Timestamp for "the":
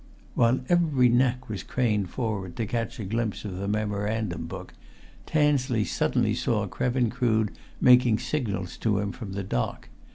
3.57-3.67, 9.33-9.43